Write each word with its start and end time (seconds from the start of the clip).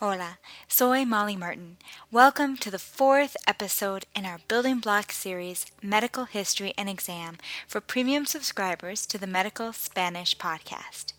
Hola, 0.00 0.38
soy 0.66 1.04
Molly 1.04 1.36
Martin. 1.36 1.76
Welcome 2.10 2.56
to 2.56 2.70
the 2.70 2.78
fourth 2.78 3.36
episode 3.46 4.06
in 4.16 4.24
our 4.24 4.38
Building 4.48 4.78
Block 4.78 5.12
series, 5.12 5.66
Medical 5.82 6.24
History 6.24 6.72
and 6.78 6.88
Exam, 6.88 7.36
for 7.68 7.82
premium 7.82 8.24
subscribers 8.24 9.04
to 9.04 9.18
the 9.18 9.26
Medical 9.26 9.74
Spanish 9.74 10.34
podcast. 10.38 11.12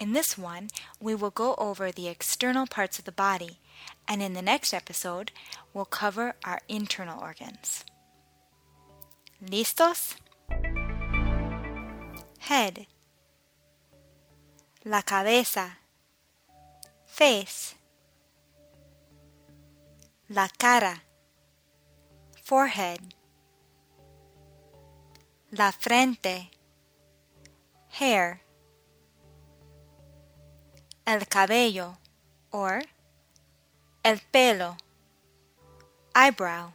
In 0.00 0.14
this 0.14 0.36
one, 0.36 0.66
we 1.00 1.14
will 1.14 1.30
go 1.30 1.54
over 1.58 1.92
the 1.92 2.08
external 2.08 2.66
parts 2.66 2.98
of 2.98 3.04
the 3.04 3.12
body, 3.12 3.60
and 4.08 4.20
in 4.20 4.32
the 4.32 4.42
next 4.42 4.74
episode, 4.74 5.30
we'll 5.72 5.84
cover 5.84 6.34
our 6.44 6.60
internal 6.68 7.22
organs. 7.22 7.84
¿Listos? 9.40 10.16
Head, 12.40 12.88
la 14.84 15.02
cabeza, 15.02 15.76
face 17.06 17.76
la 20.30 20.46
cara, 20.50 21.04
forehead, 22.44 23.00
la 25.50 25.72
frente, 25.72 26.50
hair, 27.98 28.42
el 31.06 31.26
cabello, 31.26 31.96
or 32.50 32.82
el 34.02 34.20
pelo, 34.30 34.76
eyebrow, 36.14 36.74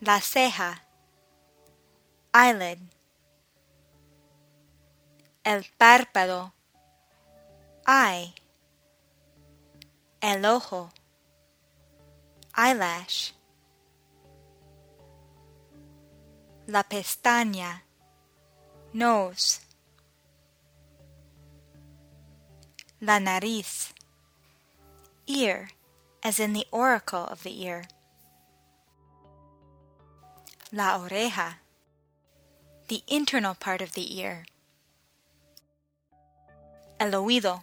la 0.00 0.20
ceja, 0.20 0.86
eyelid, 2.32 2.78
el 5.42 5.64
párpado, 5.76 6.52
eye, 7.84 8.32
el 10.20 10.44
ojo, 10.44 10.92
eyelash, 12.56 13.32
la 16.66 16.82
pestaña, 16.82 17.82
nose, 18.92 19.60
la 23.00 23.18
nariz, 23.18 23.92
ear, 25.26 25.70
as 26.22 26.38
in 26.38 26.52
the 26.52 26.66
auricle 26.72 27.24
of 27.26 27.42
the 27.42 27.64
ear, 27.64 27.84
la 30.72 30.98
oreja, 30.98 31.54
the 32.88 33.02
internal 33.06 33.54
part 33.54 33.80
of 33.80 33.92
the 33.92 34.18
ear, 34.18 34.44
el 36.98 37.12
oído, 37.12 37.62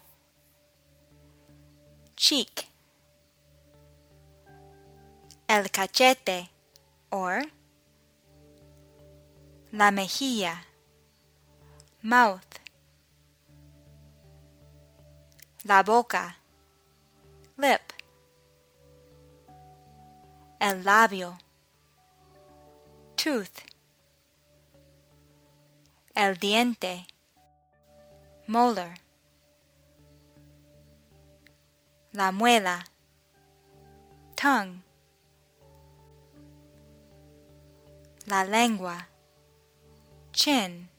cheek, 2.16 2.68
el 5.48 5.72
cachete 5.72 6.50
or 7.10 7.42
la 9.72 9.92
mejilla, 9.92 10.66
mouth, 12.02 12.60
la 15.64 15.84
boca, 15.84 16.38
lip, 17.58 17.94
el 20.60 20.84
labio, 20.84 21.38
tooth, 23.16 23.62
el 26.14 26.38
diente, 26.38 27.08
molar, 28.48 29.00
la 32.12 32.32
muela, 32.32 32.84
tongue, 34.36 34.87
la 38.28 38.44
lengua, 38.44 39.08
chin, 40.34 40.90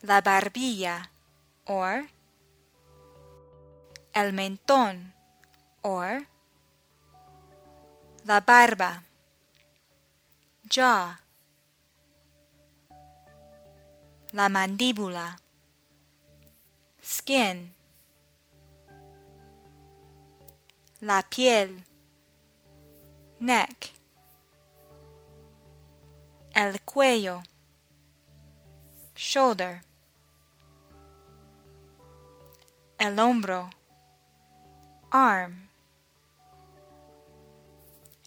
la 0.00 0.22
barbilla, 0.22 1.10
or 1.66 2.08
el 4.14 4.32
mentón, 4.32 5.12
or 5.82 6.26
la 8.24 8.40
barba, 8.40 9.02
jaw, 10.64 11.18
la 14.32 14.48
mandíbula, 14.48 15.36
skin, 17.02 17.74
la 21.02 21.22
piel, 21.28 21.84
neck, 23.38 23.95
el 26.56 26.80
cuello, 26.80 27.42
shoulder, 29.14 29.82
el 32.98 33.18
hombro, 33.18 33.68
arm, 35.10 35.68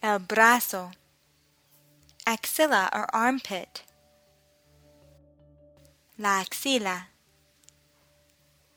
el 0.00 0.20
brazo, 0.20 0.92
axilla 2.24 2.88
or 2.92 3.08
armpit, 3.12 3.82
la 6.16 6.38
axila, 6.38 7.08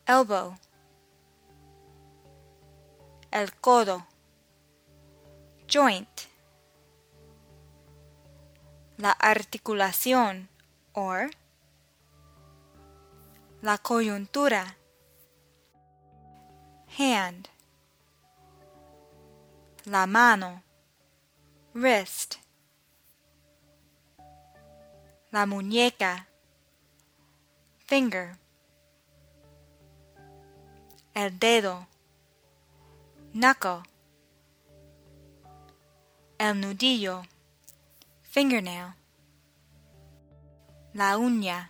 elbow, 0.08 0.58
el 3.32 3.54
codo, 3.62 4.08
joint, 5.68 6.33
la 9.04 9.12
articulación 9.12 10.48
or 10.94 11.30
la 13.62 13.78
coyuntura, 13.78 14.78
hand, 16.98 17.50
la 19.84 20.08
mano, 20.08 20.64
wrist, 21.74 22.36
la 25.32 25.46
muñeca, 25.46 26.30
finger, 27.86 28.38
el 31.14 31.38
dedo, 31.40 31.88
knuckle, 33.34 33.84
el 36.38 36.62
nudillo, 36.62 37.24
fingernail, 38.34 38.96
la 40.96 41.20
uña, 41.20 41.70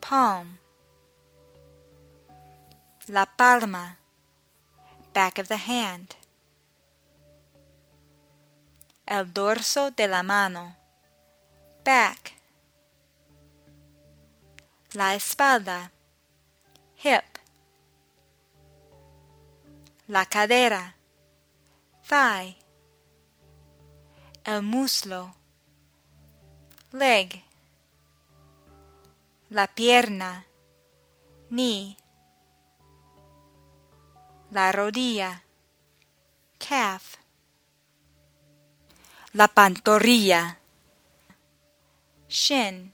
palm, 0.00 0.58
la 3.08 3.26
palma, 3.26 3.98
back 5.12 5.38
of 5.38 5.48
the 5.48 5.58
hand, 5.58 6.16
el 9.06 9.26
dorso 9.34 9.90
de 9.90 10.08
la 10.08 10.22
mano, 10.22 10.76
back, 11.84 12.32
la 14.94 15.14
espalda, 15.14 15.90
hip, 17.02 17.38
la 20.08 20.24
cadera, 20.24 20.94
thigh, 22.08 22.56
el 24.44 24.60
muslo, 24.62 25.34
leg, 26.92 27.42
la 29.48 29.66
pierna, 29.66 30.44
knee, 31.48 31.96
la 34.50 34.70
rodilla, 34.70 35.42
calf, 36.58 37.16
la 39.32 39.48
pantorrilla, 39.48 40.58
shin, 42.28 42.92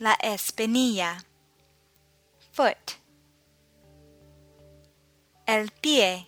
la 0.00 0.14
espinilla, 0.14 1.24
foot, 2.50 2.98
el 5.46 5.70
pie, 5.70 6.26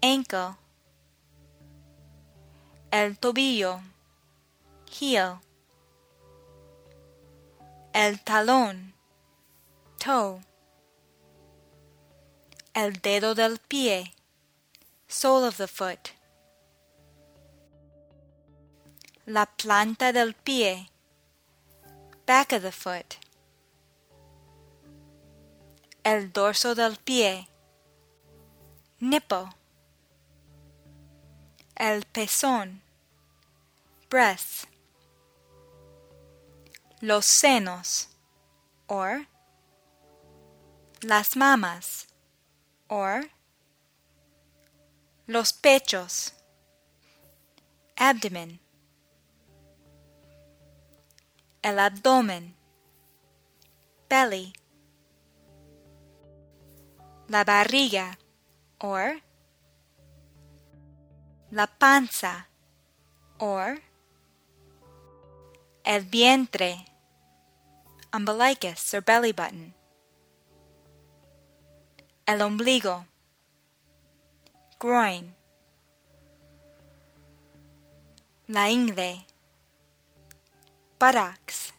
ankle, 0.00 0.60
el 2.92 3.16
tobillo, 3.18 3.80
heel, 4.86 5.38
el 7.92 8.20
talón, 8.24 8.94
toe, 9.98 10.40
el 12.74 12.94
dedo 13.00 13.34
del 13.36 13.58
pie, 13.58 14.12
sole 15.06 15.46
of 15.46 15.56
the 15.56 15.68
foot, 15.68 16.10
la 19.24 19.46
planta 19.46 20.12
del 20.12 20.34
pie, 20.34 20.90
back 22.26 22.52
of 22.52 22.62
the 22.62 22.72
foot, 22.72 23.18
el 26.02 26.32
dorso 26.32 26.74
del 26.74 26.96
pie, 26.96 27.48
nipple, 28.98 29.59
el 31.80 32.04
pezón, 32.04 32.82
breasts, 34.10 34.68
los 37.00 37.24
senos, 37.24 38.10
or 38.86 39.26
las 41.00 41.36
mamas, 41.36 42.06
or 42.90 43.30
los 45.26 45.54
pechos, 45.54 46.34
abdomen, 47.96 48.60
el 51.62 51.78
abdomen, 51.78 52.54
belly, 54.06 54.52
la 57.26 57.42
barriga, 57.42 58.18
or 58.80 59.22
la 61.50 61.66
panza, 61.66 62.46
or 63.38 63.80
el 65.84 66.02
vientre, 66.02 66.86
umbilicus 68.12 68.94
or 68.94 69.00
belly 69.00 69.32
button, 69.32 69.74
el 72.26 72.40
ombligo, 72.42 73.06
groin, 74.78 75.34
la 78.46 78.70
ingle, 78.70 79.26
buttocks, 81.00 81.72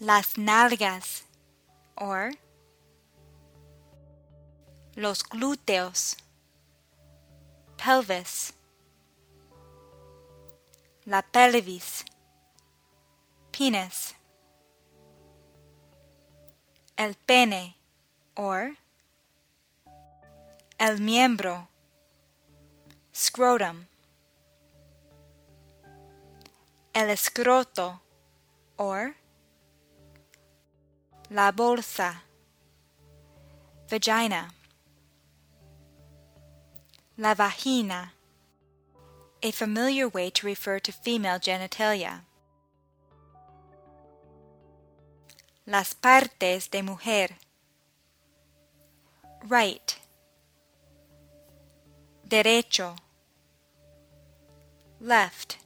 las 0.00 0.36
nalgas, 0.36 1.24
or 1.96 2.32
los 4.96 5.22
glúteos, 5.22 6.16
pelvis, 7.78 8.52
la 11.06 11.22
pelvis, 11.22 12.04
penis, 13.52 14.14
el 16.96 17.14
pene, 17.14 17.76
or 18.36 18.76
el 20.78 21.00
miembro, 21.00 21.68
scrotum, 23.14 23.86
el 26.92 27.10
escroto, 27.10 28.00
or 28.76 29.14
la 31.30 31.52
bolsa, 31.52 32.24
vagina, 33.88 34.52
la 37.20 37.34
vagina, 37.34 38.12
a 39.42 39.50
familiar 39.50 40.06
way 40.06 40.30
to 40.30 40.46
refer 40.46 40.78
to 40.78 40.92
female 40.92 41.40
genitalia. 41.40 42.20
Las 45.66 45.94
partes 45.94 46.70
de 46.70 46.80
mujer. 46.80 47.30
Right. 49.48 49.98
Derecho. 52.26 52.96
Left. 55.00 55.58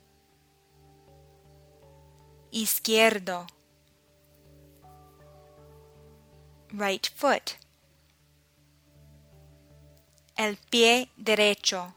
Izquierdo. 2.50 3.46
Right 6.72 7.10
foot. 7.14 7.56
El 10.36 10.56
pie 10.70 11.08
derecho. 11.16 11.94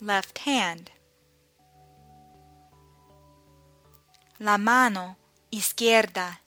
Left 0.00 0.38
hand. 0.46 0.90
La 4.38 4.58
mano 4.58 5.16
izquierda. 5.50 6.40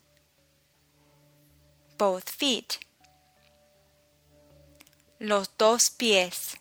Both 1.97 2.29
feet. 2.29 2.79
Los 5.19 5.49
dos 5.57 5.89
pies. 5.89 6.55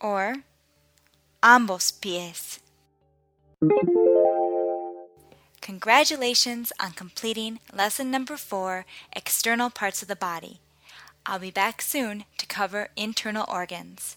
Or 0.00 0.44
ambos 1.42 1.92
pies. 1.92 2.60
Congratulations 5.60 6.72
on 6.80 6.92
completing 6.92 7.60
lesson 7.74 8.10
number 8.10 8.36
four 8.36 8.86
external 9.12 9.68
parts 9.70 10.00
of 10.00 10.08
the 10.08 10.16
body. 10.16 10.60
I'll 11.30 11.38
be 11.38 11.50
back 11.50 11.82
soon 11.82 12.24
to 12.38 12.46
cover 12.46 12.88
internal 12.96 13.44
organs. 13.48 14.16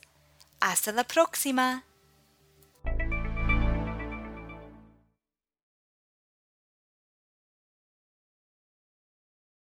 Hasta 0.62 0.94
la 0.94 1.04
próxima! 1.04 1.84